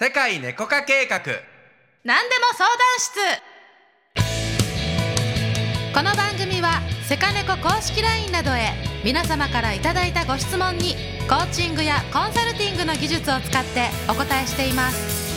[0.00, 1.18] 世界猫化計画。
[2.04, 3.18] 何でも相談室。
[5.92, 8.74] この番組はセカネコ公式 LINE などへ
[9.04, 10.94] 皆様からいただいたご質問に
[11.28, 15.34] コーチングやコンサルティングの技術を使ってお答えしています。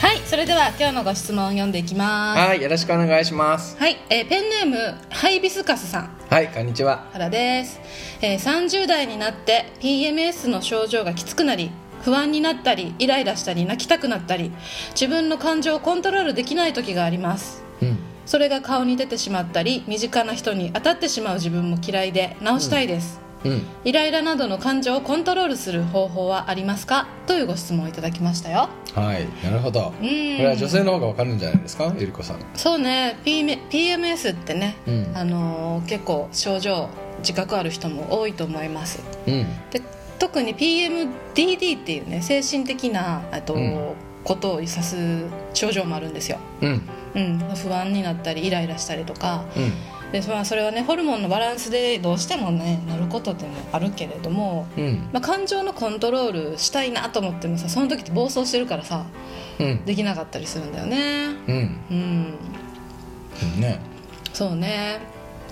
[0.00, 2.40] はいそれでは今日のご質問を読んでいきます。
[2.48, 3.76] はいよろしくお願いします。
[3.78, 6.16] はい、えーペンネームハイビスカスさん。
[6.30, 7.10] はいこんにちは。
[7.12, 7.78] からです、
[8.22, 11.70] えー30代になって PMS の症状がきつくなり
[12.04, 14.52] 不安になったりイライラしたり泣きたくなったり
[14.90, 17.64] 自分の感情をコントロールできない時があります。
[17.82, 17.98] うん。
[18.26, 23.62] それが顔に出てしまったり身近な人に当たってしまう自分も嫌いで直したいです、うん。
[23.84, 27.06] イライラなどの感情をコントロールする方法はありますか？
[27.26, 28.70] というご質問をいただきましたよ。
[28.94, 29.26] はい。
[29.44, 29.80] なるほど。
[29.80, 30.08] こうん。
[30.38, 31.92] れは女性の方がわかるんじゃないですか？
[31.98, 32.38] ゆりこさん。
[32.54, 33.18] そうね。
[33.24, 35.12] PM PMS ってね、うん。
[35.14, 39.02] あのー結構症状自覚ある人も多いと思います。
[39.26, 39.46] うん。
[39.70, 39.82] で
[40.34, 43.94] 特に PMDD っていうね精神的なあと、うん。
[44.24, 46.88] ことを指す症状もあるんですよ、うん。
[47.14, 49.44] うん、不安になったりイライラしたりとか。
[49.54, 50.12] うん。
[50.12, 55.10] で、まあ、それはねホルモンのバランスでどうしてもねなることってもあるけれども、うん。
[55.12, 59.04] まあ、感情のコントロールしたいなと思ってもさその時って暴走してるからさ
[59.60, 59.84] うん。
[59.84, 61.26] できなかったりするんだよね。
[61.46, 61.80] うん。
[61.90, 62.34] うん。
[63.54, 63.78] うんね。
[64.32, 65.00] そうね。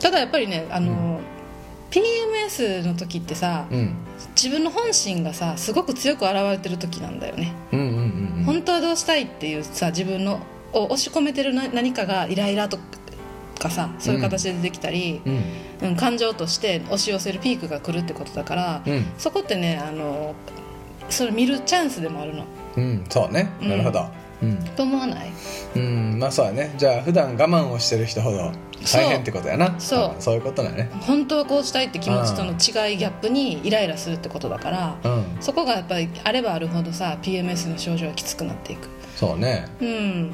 [0.00, 1.20] ただやっぱりねあの、
[1.90, 3.96] PMS の時ってさうん
[4.34, 7.94] 自分の本心がさすごく強く現れてる時なんだよね、うんうんうん
[8.38, 8.44] うん。
[8.44, 10.40] 本当はどうしたいっていうさ自分の
[10.72, 12.78] を押し込めてるな何かがイライラと
[13.58, 15.88] かさそういう形で出てきたり、うん。
[15.88, 15.96] うん。
[15.96, 19.04] 感情として押し寄せるピークが来るってことだから、うん。
[19.18, 20.34] そこってねあの
[21.10, 22.44] それ見るチャンスでもあるの。
[22.76, 23.50] うんそうね。
[23.60, 23.68] うん。
[23.68, 24.00] なるほど。
[24.00, 24.21] うん
[24.76, 25.32] と思わない？
[25.76, 26.74] うんまあそうだね。
[26.76, 28.52] じゃあ普段我慢をしてる人ほど
[28.92, 29.78] 大変ってことやな。
[29.78, 30.22] そう。
[30.22, 30.90] そういうことだね。
[31.02, 35.24] 本当はこうしたいって気持ちとの違いギャップにイライラするってことだからうん。
[35.40, 38.88] そこがやっぱりあればあるほどさ PMS の症状がきつくなっていく。
[39.16, 39.66] そうね。
[39.80, 40.30] うん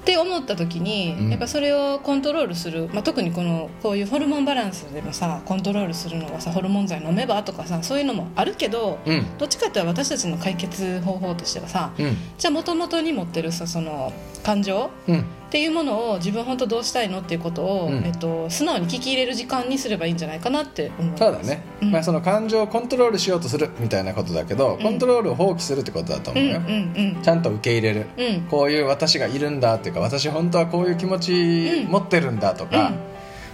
[0.00, 1.30] って思った時に、うん。
[1.30, 9.38] やっぱそれをコントロールする、まあ、特にこのこういうホルモンバランスでもさコントロールするのがさホルモン剤飲めばとかさそういうのもあるけど、うん。
[9.38, 12.16] どっちかっていうと私たちの解決方法としてはさ、うん。
[12.38, 14.12] じゃあもともとに持ってるさその
[14.42, 18.04] 感情うんっていうものを自分本当どうしたいのっていうことを、うん。
[18.04, 21.24] えっと、素直に聞き入れる時間にすればいいんじゃないかなって思います。
[21.24, 21.90] そうだね、うん。
[21.90, 27.20] まあその感情をコントロールしようとするみたいなことだけど、コントロールを放棄するってことだと思うよ、うんうんうん。
[27.20, 28.40] ちゃんと受け入れる、うん。
[28.42, 31.32] こういう私がいるんだっていうか私本当はこういう気持ち
[31.82, 32.94] うん持ってるんだとか、うん。
[32.94, 32.98] っ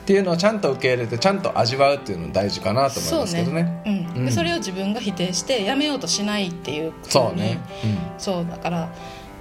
[0.05, 3.83] ていうのをちゃんと受け入れてちゃんと味わうっていうの大事かなと思いますけどね。
[3.87, 3.93] うん。
[3.93, 4.27] うん。
[4.27, 7.59] でそれを自分が否定してやめようとしないっていうそうね。
[8.19, 8.93] そうだから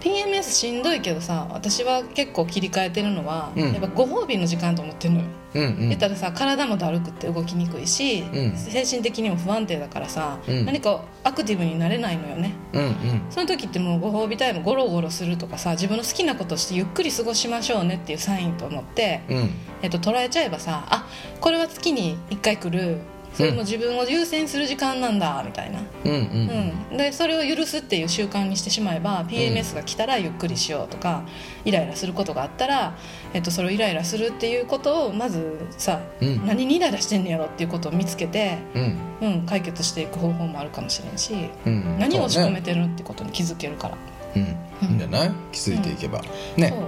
[0.06, 3.74] PMS しんどいけどさ私は結構切り替えてるのは、うん。
[3.74, 5.68] やっぱご褒美の時間と思ってるのよ、うんうん。
[5.68, 8.56] うん言ったらさ体もだるくって動きにくいし、うん。
[8.56, 10.66] 精神的にも不安定だからさ、うん。
[10.66, 12.54] 何かアクティブになれないのよね。
[12.74, 12.94] うんうん。
[13.32, 19.50] その時ってもうご褒美タイムゴロゴロするとかさ自分の好きなことしてゆっくり過ごしましょうねっていうサインと思って、うん。
[19.82, 21.08] えっと、捉えちゃえばさあ
[21.42, 23.00] これは月に1回来る
[23.36, 26.80] それも自分を優先する時間なんだみたいな、うんうん。
[26.92, 31.24] うん、でそれを許すっていう習慣にしてしまえば PMS が来たらゆっくりしようとか、
[31.66, 32.98] イライラすることがあったら、
[33.34, 36.46] えっと、それをイライラするっていうことをまずさ、うん。
[36.46, 39.00] 何にイライラしてんのやろっていうことを見つけて、うん。
[39.22, 41.34] うん、解決していく方法もあるかもしれんし、
[41.66, 42.00] うん。
[42.00, 43.98] 何を押し込めててるってことに気づけるから、
[44.36, 44.42] うん。
[44.42, 45.32] いいんじゃない？
[45.52, 46.22] 気づいていけば。
[46.58, 46.70] ね。
[46.70, 46.80] そう。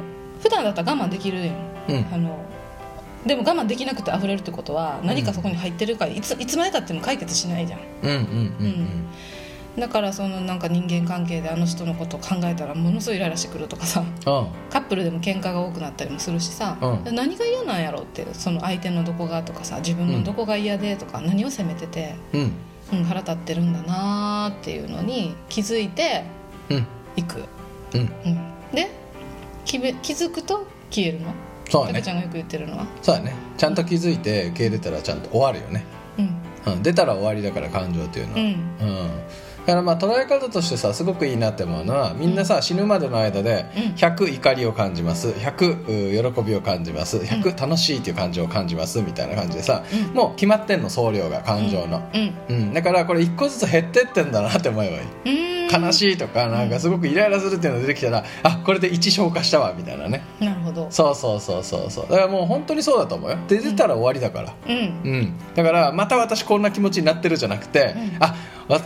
[0.41, 1.55] 普段だったら我慢できるやん。
[1.89, 2.05] うん。
[2.11, 2.39] あの
[3.27, 7.79] でも我慢できなくて溢れるってことは何かそこに入ってるからいついつまでたっても解決しないじゃん。
[8.03, 9.07] うんうんうん
[9.77, 14.15] だからそのなんか人間関係であの人のことを考えたらものすごいイライラしてくるとかさうん。
[14.71, 17.15] カップルでも喧嘩が多くなったりもするしさ、うん。
[17.15, 22.51] 何が嫌なんやろってその相手のどこがとかさ自分のどこが嫌でとか、何を責めてて、うん。
[22.93, 26.23] うん、腹立ってるんだなーっていうのに気づいて
[26.69, 26.87] うん。
[27.15, 27.43] いく、
[27.93, 28.01] うん。
[28.01, 28.89] うん、で
[29.63, 31.33] 気べ気づくと消えるの
[31.69, 32.01] そうだね。
[32.01, 32.87] ちゃんがよく言ってるのは？
[33.01, 33.33] そうだね。
[33.57, 35.83] ちゃんと気づいて受け入れたらちゃんと終わるよね。
[36.17, 36.73] うん。
[36.73, 36.83] うん。
[36.83, 38.39] 出たら終わりだから感情っていうのは。
[38.39, 38.47] うん。
[38.47, 38.51] うん。
[38.55, 43.83] だからまあ捉え方としてさすごくいいなって思うのはみんなさ死ぬまでの間でうん。
[43.95, 45.29] 100怒りを感じます。
[45.29, 47.17] 100う喜びを感じます。
[47.17, 49.01] 100楽しいっていう感情を感じます。
[49.01, 50.13] みたいな感じでさうん。
[50.13, 52.33] もう決まってんの総量が感情の、うん。
[52.49, 54.89] うん、だからこれ一個ずつ減ってってんだなって思え
[55.25, 55.41] ばいい。
[55.41, 55.57] うん。
[55.67, 60.23] 悲しいとかなんかすごくイライラするっていうのが出てきたらあこれで1消化したわみたいなね。
[60.39, 60.87] なるほど。
[60.89, 62.07] そうそうそうそうそう。
[62.09, 63.37] だからもう本当にそうだと思うよ。
[63.49, 64.55] で出たら終わりだから。
[64.67, 65.01] うん。
[65.03, 68.17] うん、だからまた私こんな気持ちになってるじゃなくて、うん。
[68.19, 68.35] あわ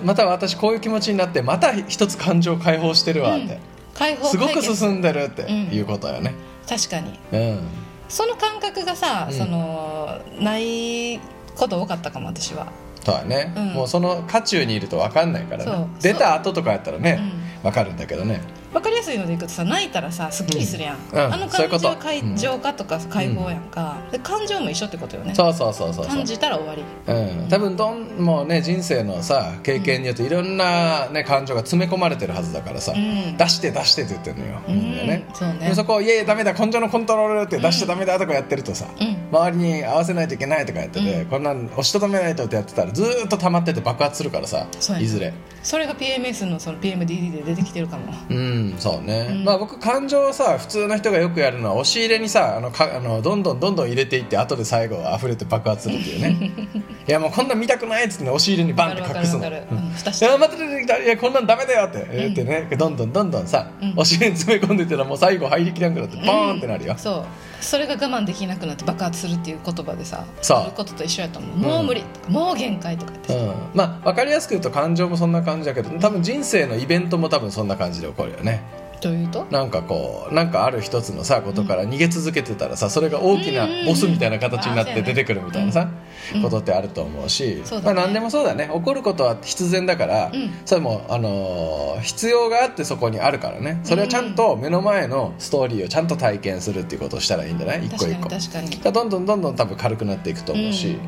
[0.03, 3.59] また私こういう気持ちになってまた一つ感情解放してるわって、
[3.93, 5.51] 解放すごく進んでるってうん。
[5.73, 6.33] いうことよね。
[6.67, 7.19] 確かに。
[7.33, 7.59] うん。
[8.07, 9.37] その感覚がさ、うん。
[9.37, 11.19] そのない
[11.55, 12.67] こと多かったかも私は。
[13.03, 13.73] そうだね、うん。
[13.73, 15.87] もうその渦中にいると分かんないからね。
[15.99, 17.19] 出た後とかやったらね、
[17.63, 18.41] わかるんだけどね
[18.73, 21.25] 分かりやすいのでいくとさ泣いたらさすっきりするやん、うん。
[21.25, 21.33] うん。
[21.33, 25.35] あの感じは解浄化とか解放やんか、で感情も一緒ってことよね。
[25.35, 26.83] そうそうそうそう感じたら終わり。
[27.07, 33.38] うん、多分どんもうね人生のさ経験によっていろんな、ね、感情が詰め込まれてるはずだからさ、うん。
[33.38, 34.75] 出して出してって言ってるのよ、うん。
[35.07, 35.27] ね。
[35.33, 35.71] そうね。
[35.75, 39.17] そこを「いやいやダメだ根性のコントロール」って出しちゃダメだとかやってるとさ、うん。
[39.31, 41.25] 周りに合わせないといけないとかやってて、うん。
[41.27, 44.67] こんなん押しとどめないとってやってたらずーっと溜まってて爆発するからさ
[45.00, 48.13] いずれそれが PMS のその PMDD で出てきてるかも。
[48.29, 49.43] うんそうね、うん。
[49.43, 56.51] まあ僕感情をさ普通の人がよくやるのは押し入れにさあのかあのどんどんどんどん入れていって後で最後溢れて爆発するっていうね。
[57.07, 59.47] いやもうこんなん見たくないっつってね押し入れにバンって隠すの。
[59.47, 63.89] いや待って待っていやこんなんダメだよって言ってね、どんどんどんどんさ、うん。
[63.91, 67.25] 押し入れに詰め込んでたらもう最後入りきらんくなってボーンってなるよ、そう。
[67.61, 70.63] それが我慢できなくなって爆発するっていう言葉でさそう。
[70.65, 73.37] いうことと一緒やと思う、もう無理とかもう限界とか言って。
[73.37, 78.62] うん、まあ分かりやすく言うと感情もそんな感じだけど多分人生のイベントも多分そんな感じで起こるよね。
[79.01, 79.45] というと？
[79.50, 85.89] なんかこうなんかある一つのさことから逃げ続けてたらさそれが大きなボスみたいな形になって出てくるみたいなさ、
[86.36, 86.44] うん。
[86.44, 88.69] ことってあると思うし、まあ何でもそうだね。
[88.71, 90.51] 起こることは必然だから、うん。
[90.65, 93.80] それも、あのー必要があってそこにあるからね。
[93.83, 97.86] それはちゃんと目の前のストーリーをちゃんと体験するっていうことをしたらいいんじゃない？
[97.88, 98.30] 一個一個。
[98.30, 98.69] に確かに。
[98.69, 101.00] どんどんどんどん多分軽くなっていくと思うし、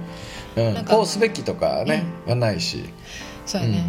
[0.56, 0.74] うん。
[0.74, 2.86] なんかこうすべきとかね、はないし。
[3.46, 3.84] そうやね、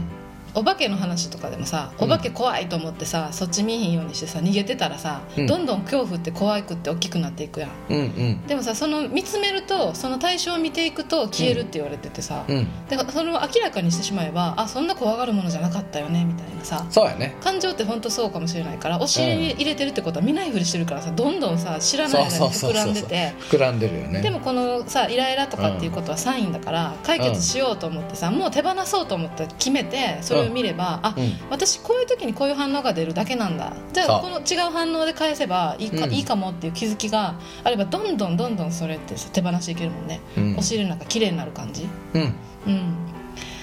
[0.54, 5.46] お化けの話とかでもさお化け怖いと思ってさ、そっち見えへんようにしてさ逃げてたらさ、うん。
[5.46, 7.70] どんどん恐怖って怖くって大きくなっていくやん。
[7.90, 8.46] うんうん。
[8.46, 12.68] でもさその見つめるとその対象を見ていくと消えるって言われててさ、うん。
[12.88, 17.36] でそれを明らかにしてしまえばあそんな怖がるものじゃなかったよねみたいなさそうやね。
[17.42, 23.34] 感情って本当そうかもしれないからお尻に入れてるってことは見ないふりしてるからさどんどんさ知らない間に膨らんでて。
[23.40, 24.22] 膨らんでるよね。
[24.22, 31.32] でもこのさイライラとかっていうことはサインだから解決しようと思ってさもう手放そうと思って決めてそれを見ればあうん。
[31.50, 33.74] 私こういう時にこういう反応が出るだけなんだ。
[33.92, 36.12] じゃあこの違う反応で返せばいいか,、うん。
[36.12, 40.56] いいかもっていう気づきがあればどんどんどんどんそれってさ手放していけるもんね、うん。
[40.58, 41.88] お尻の中綺麗になる感じ。
[42.14, 42.22] うん。
[42.66, 42.94] うん。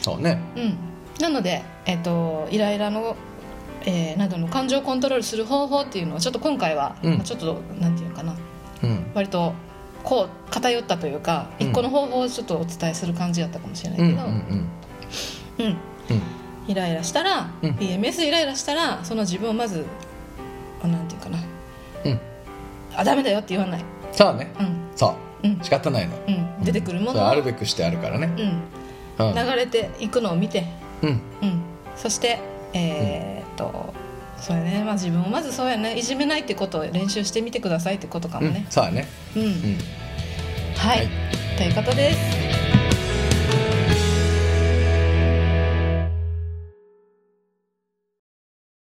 [0.01, 0.39] そうね。
[0.55, 0.77] うん。
[1.21, 3.15] なので、えっとイライラの、
[3.85, 7.13] えーなどの感情をコントロールする方法っていうのはちょっと今回は、うん。
[7.15, 8.35] まあちょっとなんていうのかな。
[8.83, 9.05] うん。
[9.13, 9.53] 割と
[10.03, 11.67] こう偏ったというかうん。
[11.67, 15.65] 一個の方法をちょっとお伝えする感じだったかもしれないけど、うんうん。
[15.65, 15.77] うん
[16.67, 17.71] イライラしたら、うん。
[17.71, 19.85] PMS でイライラしたらその自分をまず
[20.83, 21.39] あなんていうかな。
[22.05, 22.19] うん。
[22.95, 24.53] あダメだよって言わない、そうね。
[24.59, 24.75] うん。
[24.95, 25.47] そう。
[25.47, 25.59] うん。
[25.61, 26.15] 仕方ないの。
[26.27, 28.29] うん、出てくるもそれのを、あるべくしてあるからね。
[29.19, 29.35] うん、うん。
[29.35, 30.65] 流れていくのを見て、
[31.01, 31.09] うん。
[31.09, 31.21] うん、
[31.95, 32.39] そして
[32.73, 33.93] えーっと
[34.39, 35.95] そうやね、まあ、自分をまずそうやね。
[35.97, 38.45] いじめないってことを練習してみてくださいってことかうん。
[38.47, 39.07] もね、そうだね。
[39.35, 39.43] うん。
[39.43, 39.51] うん。
[40.77, 41.09] はい、はい。
[41.57, 42.50] ということです